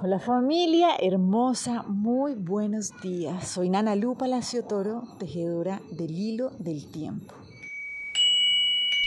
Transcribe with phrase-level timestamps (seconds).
[0.00, 3.48] Hola familia hermosa, muy buenos días.
[3.48, 7.34] Soy Nana Lu Palacio Toro, tejedora del hilo del tiempo.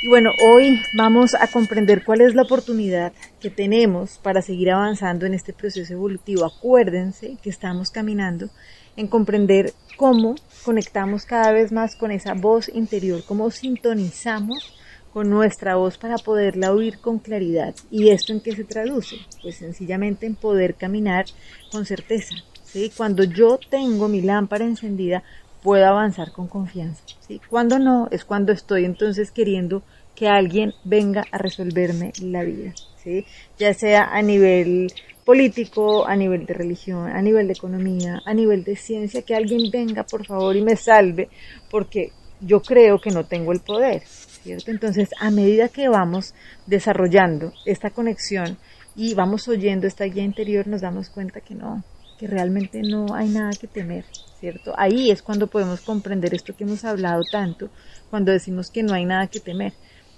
[0.04, 5.25] Y bueno, hoy vamos a comprender cuál es la oportunidad que tenemos para seguir avanzando
[5.25, 6.44] en este proceso evolutivo.
[6.44, 8.49] Acuérdense que estamos caminando
[8.97, 10.35] en comprender cómo
[10.65, 14.80] conectamos cada vez más con esa voz interior, cómo sintonizamos
[15.13, 17.75] con nuestra voz para poderla oír con claridad.
[17.89, 19.17] ¿Y esto en qué se traduce?
[19.41, 21.26] Pues sencillamente en poder caminar
[21.71, 22.36] con certeza.
[22.63, 22.91] ¿sí?
[22.95, 25.23] Cuando yo tengo mi lámpara encendida,
[25.62, 27.03] puedo avanzar con confianza.
[27.27, 27.41] ¿sí?
[27.50, 29.84] Cuando no, es cuando estoy entonces queriendo
[30.16, 32.73] que alguien venga a resolverme la vida.
[33.03, 33.25] ¿sí?
[33.59, 34.91] Ya sea a nivel
[35.25, 39.70] político, a nivel de religión, a nivel de economía, a nivel de ciencia, que alguien
[39.72, 41.30] venga por favor y me salve,
[41.70, 44.03] porque yo creo que no tengo el poder.
[44.45, 46.34] Entonces, a medida que vamos
[46.66, 48.58] desarrollando esta conexión
[48.95, 51.84] y vamos oyendo esta guía interior, nos damos cuenta que no,
[52.20, 54.06] que realmente no hay nada que temer,
[54.39, 54.73] ¿cierto?
[54.78, 57.69] Ahí es cuando podemos comprender esto que hemos hablado tanto,
[58.09, 59.73] cuando decimos que no hay nada que temer.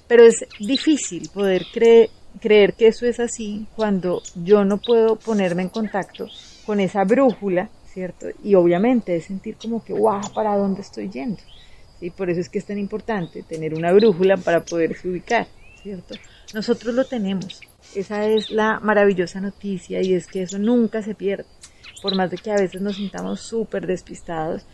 [0.07, 5.61] Pero es difícil poder creer, creer que eso es así cuando yo no puedo ponerme
[5.61, 6.27] en contacto
[6.65, 8.27] con esa brújula, ¿cierto?
[8.43, 11.41] Y obviamente es sentir como que, wow, ¿para dónde estoy yendo?
[12.03, 15.47] Y por eso es que es tan importante tener una brújula para poderse ubicar,
[15.81, 16.15] ¿cierto?
[16.53, 17.61] Nosotros lo tenemos.
[17.95, 21.45] Esa es la maravillosa noticia y es que eso nunca se pierde.
[22.01, 24.65] Por más de que a veces nos sintamos súper despistados,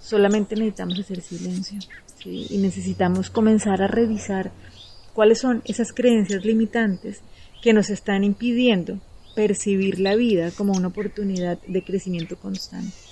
[0.00, 1.78] solamente necesitamos hacer silencio
[2.24, 4.52] y necesitamos comenzar a revisar
[5.14, 7.22] cuáles son esas creencias limitantes
[7.62, 9.00] que nos están impidiendo
[9.34, 13.05] percibir la vida como una oportunidad de crecimiento constante.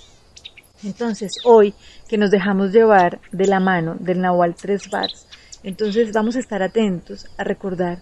[0.83, 1.73] Entonces, hoy
[2.07, 5.27] que nos dejamos llevar de la mano del Nahual 3 Bats,
[5.63, 7.99] entonces vamos a estar atentos a recordar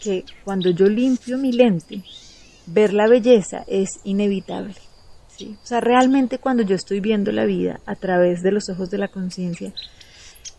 [0.00, 2.02] que cuando yo limpio mi lente,
[2.66, 4.74] ver la belleza es inevitable.
[5.28, 5.56] ¿sí?
[5.62, 8.98] O sea, realmente cuando yo estoy viendo la vida a través de los ojos de
[8.98, 9.72] la conciencia,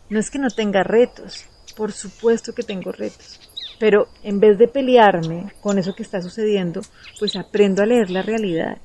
[0.08, 1.44] no es que no tenga retos,
[1.76, 3.40] por supuesto que tengo retos,
[3.78, 6.80] pero en vez de pelearme con eso que está sucediendo,
[7.18, 8.78] pues aprendo a leer la realidad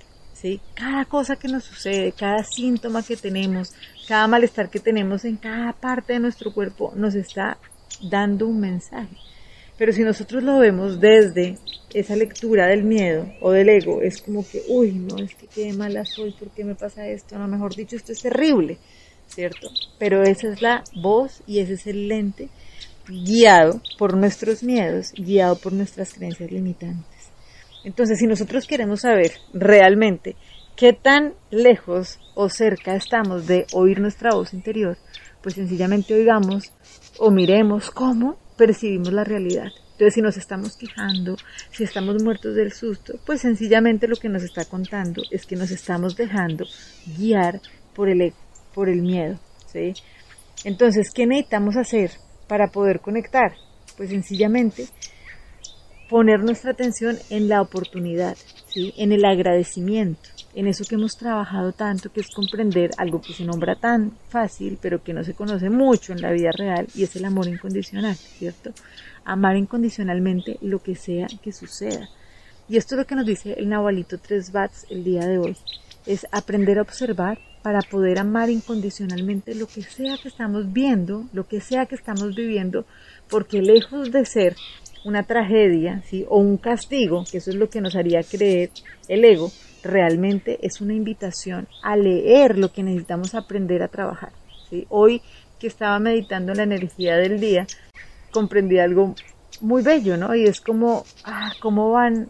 [0.73, 3.73] cada cosa que nos sucede, cada síntoma que tenemos,
[4.07, 7.57] cada malestar que tenemos en cada parte de nuestro cuerpo nos está
[8.01, 9.15] dando un mensaje.
[9.77, 11.57] Pero si nosotros lo vemos desde
[11.93, 15.73] esa lectura del miedo o del ego, es como que, uy, no, es que qué
[15.73, 17.37] mala soy, ¿por qué me pasa esto?
[17.37, 18.77] No, mejor dicho, esto es terrible,
[19.27, 19.69] ¿cierto?
[19.97, 22.49] Pero esa es la voz y ese es el lente
[23.07, 27.10] guiado por nuestros miedos, guiado por nuestras creencias limitantes.
[27.83, 30.35] Entonces, si nosotros queremos saber realmente
[30.75, 34.97] qué tan lejos o cerca estamos de oír nuestra voz interior,
[35.41, 36.71] pues sencillamente oigamos
[37.19, 39.67] o miremos cómo percibimos la realidad.
[39.93, 41.35] Entonces, si nos estamos quejando,
[41.71, 45.69] si estamos muertos del susto, pues sencillamente lo que nos está contando es que nos
[45.69, 46.65] estamos dejando
[47.17, 47.61] guiar
[47.93, 48.37] por el ego,
[48.73, 49.39] por el miedo.
[50.63, 52.11] Entonces, ¿qué necesitamos hacer
[52.47, 53.53] para poder conectar?
[53.95, 54.87] Pues sencillamente
[56.11, 58.35] poner nuestra atención en la oportunidad,
[58.67, 58.93] ¿sí?
[58.97, 63.45] en el agradecimiento, en eso que hemos trabajado tanto, que es comprender algo que se
[63.45, 67.15] nombra tan fácil, pero que no se conoce mucho en la vida real, y es
[67.15, 68.71] el amor incondicional, ¿cierto?
[69.23, 72.09] Amar incondicionalmente lo que sea que suceda.
[72.67, 75.55] Y esto es lo que nos dice el Nahualito 3 Bats el día de hoy,
[76.05, 81.47] es aprender a observar para poder amar incondicionalmente lo que sea que estamos viendo, lo
[81.47, 82.85] que sea que estamos viviendo,
[83.29, 84.55] porque lejos de ser
[85.03, 86.25] una tragedia ¿sí?
[86.29, 88.69] o un castigo, que eso es lo que nos haría creer
[89.07, 89.51] el ego,
[89.83, 94.31] realmente es una invitación a leer lo que necesitamos aprender a trabajar.
[94.69, 94.85] ¿sí?
[94.89, 95.21] Hoy
[95.59, 97.67] que estaba meditando la energía del día,
[98.31, 99.15] comprendí algo
[99.61, 100.33] muy bello, ¿no?
[100.35, 102.29] Y es como, ah, cómo van,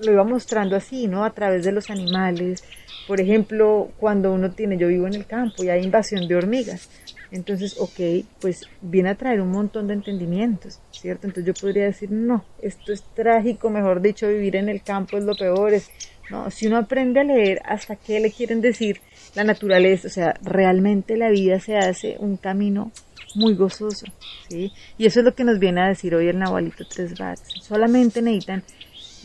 [0.00, 1.24] lo iba mostrando así, ¿no?
[1.24, 2.64] A través de los animales.
[3.06, 6.88] Por ejemplo, cuando uno tiene, yo vivo en el campo y hay invasión de hormigas.
[7.30, 11.26] Entonces, ok, pues viene a traer un montón de entendimientos, ¿cierto?
[11.26, 15.24] Entonces yo podría decir, no, esto es trágico, mejor dicho, vivir en el campo es
[15.24, 15.90] lo peor, es,
[16.30, 19.00] no, si uno aprende a leer hasta qué le quieren decir
[19.34, 22.92] la naturaleza, o sea, realmente la vida se hace un camino
[23.34, 24.06] muy gozoso,
[24.48, 24.72] ¿sí?
[24.96, 27.42] Y eso es lo que nos viene a decir hoy el Nahualito Tres Bats.
[27.60, 28.62] Solamente necesitan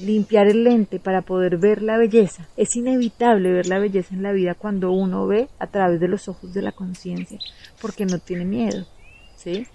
[0.02, 2.48] limpiar el lente para poder ver la belleza.
[2.58, 6.28] Es inevitable ver la belleza en la vida cuando uno ve a través de los
[6.28, 7.40] ojos de la conciencia,
[7.82, 8.86] porque no tiene miedo,
[9.36, 9.68] ¿sí?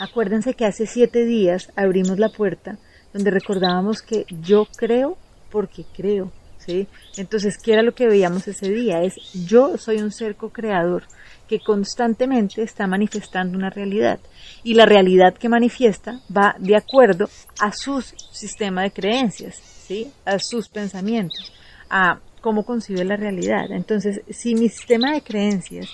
[0.00, 2.78] Acuérdense que hace siete días abrimos la puerta
[3.12, 5.16] donde recordábamos que yo creo
[5.50, 6.32] porque creo,
[6.64, 6.86] ¿sí?
[7.16, 9.02] Entonces, ¿qué era lo que veíamos ese día?
[9.02, 9.14] Es
[9.46, 11.04] yo soy un ser co-creador
[11.48, 14.18] que constantemente está manifestando una realidad
[14.62, 17.28] y la realidad que manifiesta va de acuerdo
[17.60, 19.74] a su sistema de creencias.
[19.86, 20.10] ¿sí?
[20.24, 21.52] a sus pensamientos,
[21.90, 23.70] a cómo concibe la realidad.
[23.70, 25.88] Entonces, si mi sistema de creencias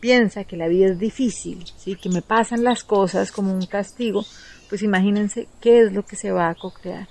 [0.00, 1.96] piensa que la vida es difícil, ¿sí?
[1.96, 4.24] que me pasan las cosas como un castigo,
[4.68, 7.08] pues imagínense qué es lo que se va a co-crear.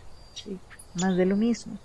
[0.96, 1.78] Más de lo mismo.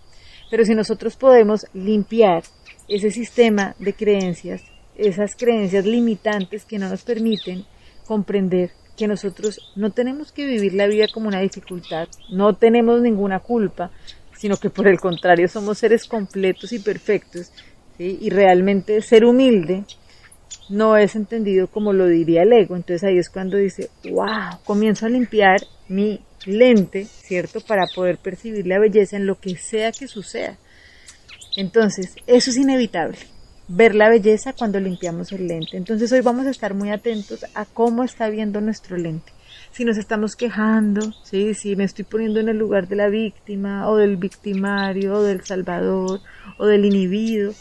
[0.51, 2.43] Pero si nosotros podemos limpiar
[2.89, 4.63] ese sistema de creencias,
[4.97, 7.65] esas creencias limitantes que no nos permiten
[8.07, 13.39] comprender que nosotros no tenemos que vivir la vida como una dificultad, no tenemos ninguna
[13.39, 13.91] culpa,
[14.37, 17.53] sino que por el contrario somos seres completos y perfectos,
[17.99, 19.85] y realmente ser humilde
[20.69, 25.07] no es entendido como lo diría el ego, entonces ahí es cuando dice, wow, comienzo
[25.07, 27.61] a limpiar mi lente, ¿cierto?
[27.61, 30.57] Para poder percibir la belleza en lo que sea que suceda.
[31.57, 33.19] Entonces, eso es inevitable,
[33.67, 35.77] ver la belleza cuando limpiamos el lente.
[35.77, 39.33] Entonces, hoy vamos a estar muy atentos a cómo está viendo nuestro lente.
[39.73, 41.55] Si nos estamos quejando, ¿sí?
[41.55, 45.45] si me estoy poniendo en el lugar de la víctima o del victimario o del
[45.45, 46.21] salvador
[46.59, 47.53] o del inhibido,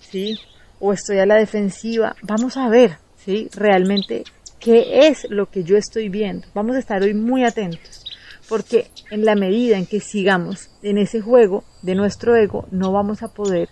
[0.00, 0.38] ¿sí?
[0.80, 3.48] o estoy a la defensiva, vamos a ver ¿sí?
[3.54, 4.24] realmente
[4.62, 6.46] qué es lo que yo estoy viendo.
[6.54, 8.04] Vamos a estar hoy muy atentos,
[8.48, 13.22] porque en la medida en que sigamos en ese juego de nuestro ego, no vamos
[13.22, 13.68] a poder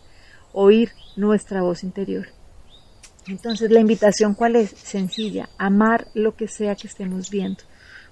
[0.52, 2.26] oír nuestra voz interior.
[3.28, 4.70] Entonces la invitación cuál es?
[4.70, 7.62] Sencilla, amar lo que sea que estemos viendo,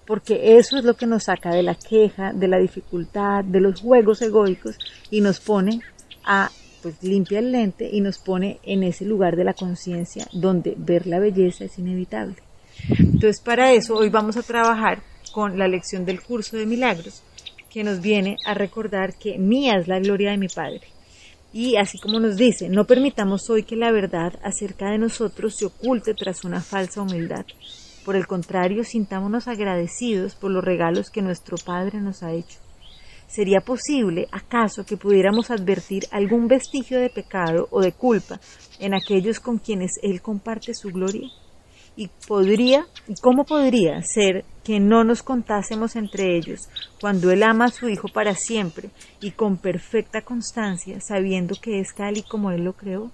[0.07, 3.81] porque eso es lo que nos saca de la queja, de la dificultad, de los
[3.81, 4.79] juegos egoicos
[5.11, 5.81] y nos pone
[6.25, 6.51] a
[6.81, 11.09] pues limpia el lente y nos pone en ese lugar de la conciencia donde ver
[11.09, 12.37] la belleza es inevitable.
[12.89, 15.03] Entonces, para eso hoy vamos a trabajar
[15.33, 17.23] con la lección del curso de milagros,
[17.71, 20.83] que nos viene a recordar que mía es la gloria de mi Padre.
[21.53, 25.67] Y así como nos dice, no permitamos hoy que la verdad acerca de nosotros se
[25.67, 27.47] oculte tras una falsa humildad.
[28.05, 32.59] Por el contrario, sintámonos agradecidos por los regalos que nuestro Padre nos ha hecho.
[33.27, 38.41] ¿Sería posible, acaso, que pudiéramos advertir algún vestigio de pecado o de culpa
[38.79, 41.29] en aquellos con quienes Él comparte su gloria?
[41.99, 42.87] Y podría,
[43.21, 46.69] cómo podría ser que no nos contásemos entre ellos
[47.01, 48.91] cuando Él ama a su Hijo para siempre
[49.21, 53.11] y con perfecta constancia, sabiendo que es tal y como Él lo creó?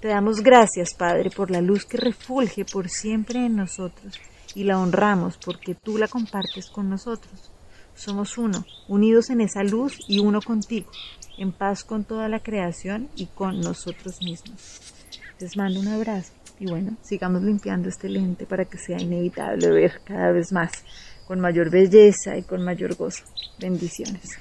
[0.00, 4.20] Te damos gracias, Padre, por la luz que refulge por siempre en nosotros
[4.54, 7.50] y la honramos porque tú la compartes con nosotros.
[7.96, 10.92] Somos uno, unidos en esa luz y uno contigo,
[11.38, 14.94] en paz con toda la creación y con nosotros mismos.
[15.40, 20.00] Les mando un abrazo y bueno, sigamos limpiando este lente para que sea inevitable ver
[20.04, 20.72] cada vez más,
[21.26, 23.24] con mayor belleza y con mayor gozo.
[23.58, 24.38] Bendiciones.